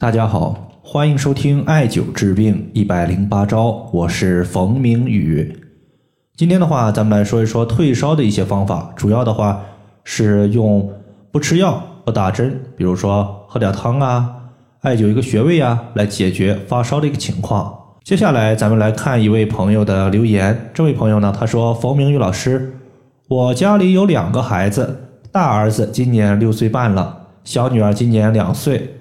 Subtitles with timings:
[0.00, 5.58] 大家好，欢迎收听艾灸治病一百零八招，我是冯明宇。
[6.36, 9.60] 今天的话，咱们来说一说退烧的一些方法，主要的话
[10.04, 10.88] 是用
[11.32, 14.32] 不吃药、不打针，比如说喝点汤啊，
[14.82, 17.76] 艾灸一个穴位啊，来解决发烧的一个情况。
[18.04, 20.70] 接下来，咱们来看一位朋友的留言。
[20.72, 22.72] 这位朋友呢，他说：“冯明宇老师，
[23.26, 28.94] 我家里有两个孩子，大儿子今年六岁半了，小女儿今年两岁。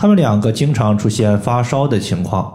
[0.00, 2.54] 他们两个经常出现发烧的情况。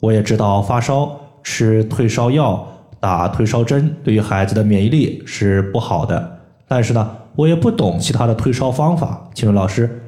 [0.00, 1.10] 我也知道发烧
[1.42, 2.64] 吃退烧药、
[3.00, 6.38] 打退烧针对于孩子的免疫力是不好的，
[6.68, 9.28] 但是呢，我也不懂其他的退烧方法。
[9.34, 10.02] 请问老师，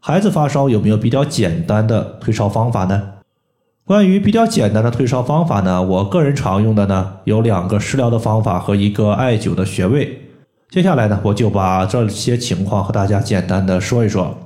[0.00, 3.10] 孩子发烧有没有比较简单的退烧方法呢？”
[3.86, 10.20] 关于比较简单的退烧方法呢，我个人常用的呢有两个食疗的方法和一个艾灸的穴位。
[10.68, 14.36] 接下来呢，我就把这些情况和大家简单的说一说。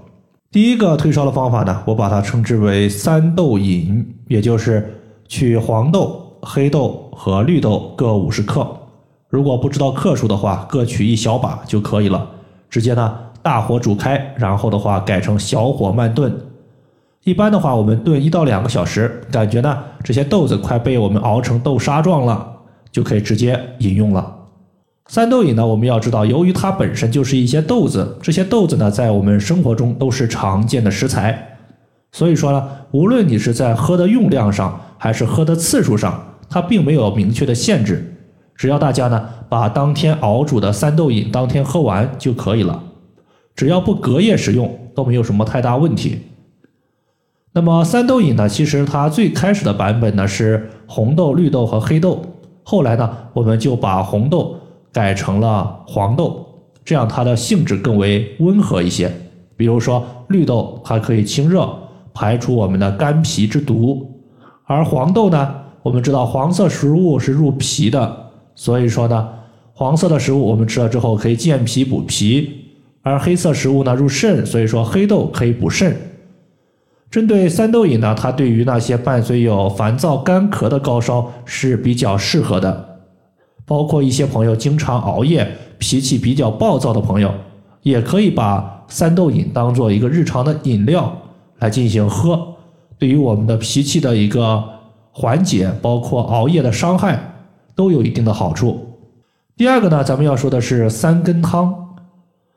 [0.56, 8.66] 第一个退烧的方法呢，我把它称之为三豆饮，也就是取黄豆、黑豆和绿豆各五十克。
[9.28, 12.26] 如果不知道克数的话，各取一小把就可以了。
[12.70, 16.34] 直接呢大火煮开，然后的话改成小火慢炖。
[17.24, 22.50] 一般的话，我们炖一到两个小时，感觉呢这些豆子快被我们熬成豆沙状了，
[22.90, 24.34] 就可以直接饮用了。
[25.08, 31.58] 三豆饮呢，我们要知道，由于它本身就是一些豆子，这些豆子呢在我们生活中都是常见的食材，
[32.10, 38.14] 所以说呢，无论你是在喝的用量上，还是喝的次数上，它并没有明确的限制。
[38.56, 42.82] 只要大家呢把当天熬煮的三豆饮当天喝完就可以了，
[43.54, 46.22] 只要不隔夜食用，都没有什么太大问题。
[47.52, 48.48] 那么三豆饮呢？
[48.48, 52.22] 其实它最开始的版本呢是红豆、绿豆和黑豆，
[52.64, 54.58] 后来呢我们就把红豆
[54.96, 56.42] 改成了黄豆，
[56.82, 59.12] 这样它的性质更为温和一些。
[59.54, 61.68] 比如说绿豆它可以清热，
[62.14, 64.10] 排除我们的肝脾之毒，
[64.64, 69.28] 而黄豆呢，我们知道黄色食物是入脾的，所以说呢
[69.74, 72.50] 黄色的食物我们吃了之后可以健脾补脾，
[73.02, 75.94] 而黑色食物呢入肾，所以说黑豆可以补肾。
[77.10, 82.95] 针对三豆饮呢，它对于那些伴随有烦躁、干咳的高烧是比较适合的，
[83.66, 85.46] 包括一些朋友经常熬夜、
[85.76, 87.34] 脾气比较暴躁的朋友，
[87.82, 91.14] 也可以把三豆饮当做一个日常的饮料
[91.58, 92.54] 来进行喝，
[92.98, 94.64] 对于我们的脾气的一个
[95.10, 97.34] 缓解，包括熬夜的伤害
[97.74, 98.96] 都有一定的好处。
[99.56, 101.74] 第二个呢，咱们要说的是三根汤。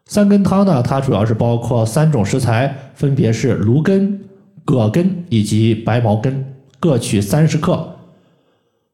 [0.05, 4.19] 三根汤呢，它主要是包括三种食材，分别是芦根。
[4.65, 6.45] 葛根以及白茅根
[6.79, 7.95] 各取三十克，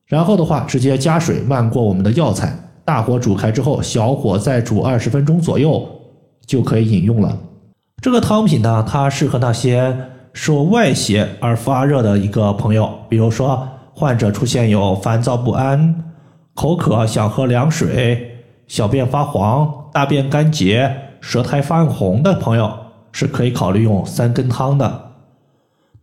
[0.07, 5.83] 然后的话直接加水漫过我们的药材，大火煮开之后，小火再煮二十分钟左右
[6.45, 7.37] 就可以饮用了。
[8.01, 9.95] 这个汤品呢，它适合那些
[10.31, 16.03] 受外邪而发热的一个朋友，比如说患者出现有烦躁不安、
[16.53, 22.71] 口渴想喝凉水、小便发黄、大便干结、舌苔泛红的朋友，
[23.11, 25.01] 是可以考虑用三根汤的。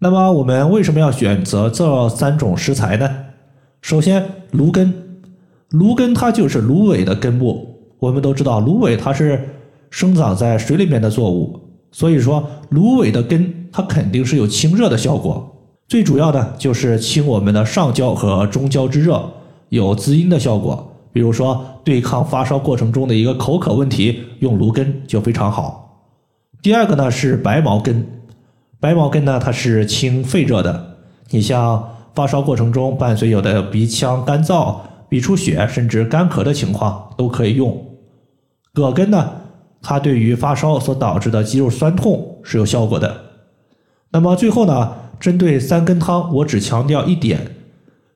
[0.00, 3.08] 那么我们为什么要选择这三种食材呢？
[3.82, 4.94] 首先，芦根，
[5.70, 7.69] 芦根它就是芦苇的根部。
[7.98, 9.48] 我们都知道，芦苇它是
[9.91, 11.60] 生长在水里面的作物，
[11.91, 15.48] 所以说芦苇的根它肯定是有清热的效果。
[15.88, 19.22] 最主要的就是清我们的上焦和中焦之热，
[19.69, 20.88] 有滋阴的效果。
[21.12, 26.09] 比如说对抗发烧过程中的一个口渴问题，用芦根就非常好。
[26.62, 28.06] 第二个呢是白茅根。
[28.81, 30.97] 白茅根呢，它是清肺热的。
[31.31, 34.76] 你像发烧过程中伴随有的鼻腔干燥、
[35.08, 37.84] 鼻出血，甚至干咳的情况，都可以用。
[38.74, 39.30] 葛根呢，
[39.80, 43.14] 它对于发烧所导致的肌肉酸痛是有效果的。
[44.10, 47.38] 那么最后呢，针对三根汤，我只强调一点，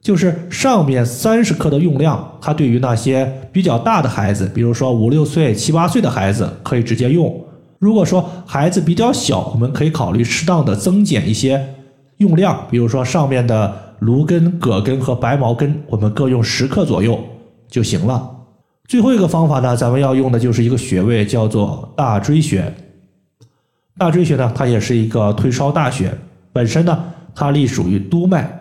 [0.01, 7.45] 就是上面三十克的用量，它对于那些比较大的孩子，比如说五六岁、七八岁的孩子，可以直接用。
[7.79, 11.75] 如果说孩子比较小，我们可以考虑适当的增减一些
[12.19, 17.19] 用量，比如说上面的芦根、葛根和白茅根，我们各用十克左右
[17.69, 18.31] 就行了。
[18.87, 22.73] 最后一个方法呢，咱们要用的就是一个穴位，叫做大椎穴。
[23.99, 26.13] 大椎穴呢，它也是一个退烧大穴，
[26.53, 27.05] 本身呢，
[27.35, 28.61] 它隶属于督脉，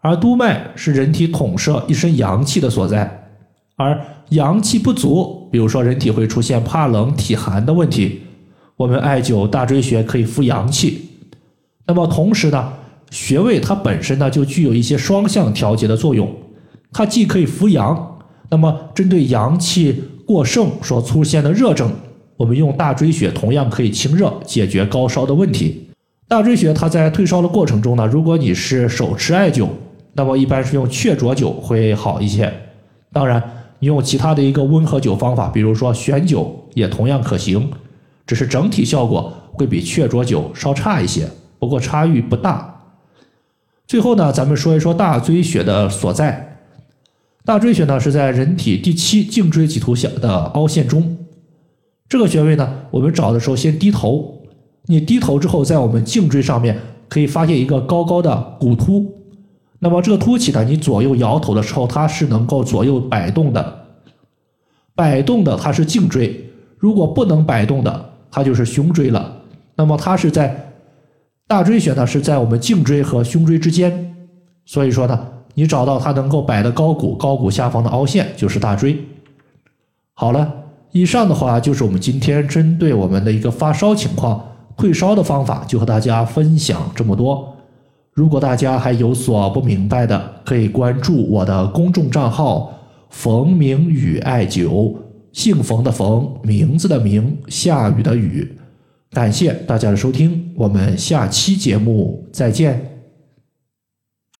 [0.00, 3.28] 而督脉是人体统摄一身阳气的所在，
[3.76, 3.98] 而
[4.30, 8.22] 阳气不足，比如说人体会出现怕冷、体寒的问题。
[8.76, 11.08] 我们艾灸大椎穴可以扶阳气，
[11.86, 12.72] 那么同时呢，
[13.10, 16.28] 穴位它本身呢就具有一些双向调节的作用，
[16.92, 18.18] 它既可以扶阳，
[18.50, 21.90] 那么针对阳气过盛所出现的热症，
[22.36, 25.88] 我们用大椎穴同样可以清热，解决高烧的问题。
[26.28, 29.68] 大椎穴它在退烧的过程中呢，如果你是手持艾灸，
[30.14, 32.52] 那么一般是用雀啄灸会好一些。
[33.12, 33.40] 当然，
[33.78, 37.70] 你用其他的一个温和灸方法，比如说悬灸也同样可行，
[38.26, 41.28] 只是整体效果会比雀啄灸稍差一些，
[41.60, 42.75] 不过差异不大。
[43.86, 46.58] 最后呢，咱们说一说大椎穴的所在。
[47.44, 51.16] 大椎穴呢是在人体第七颈椎棘突下的凹陷中，
[52.08, 54.42] 这个穴位呢，我们找的时候先低头。
[54.86, 56.76] 你低头之后，在我们颈椎上面
[57.08, 59.04] 可以发现一个高高的骨突，
[59.78, 63.86] 那么这个凸起呢，你左右摇头的时候，它是能够左右摆动的，
[64.94, 69.42] 摆动的它是颈椎，如果不能摆动的，它就是胸椎了。
[69.76, 70.72] 那么它是在
[71.48, 74.14] 大椎穴呢，是在我们颈椎和胸椎之间，
[74.64, 78.98] 所以说呢，你找到它能够摆的高骨，高骨下方的凹陷就是大椎。
[80.14, 80.52] 好了，
[80.90, 84.42] 以上的话就是我们今天针对我们的一个发烧情况。
[84.76, 87.56] 退烧的方法就和大家分享这么多。
[88.12, 92.74] 如果大家还有所不明白的，可以关注我的公众账号
[93.08, 94.94] “冯明宇艾灸”，
[95.32, 98.58] 姓冯的冯，名字的名，下雨的雨。
[99.16, 102.95] 感谢大家的收听，我们下期节目再见。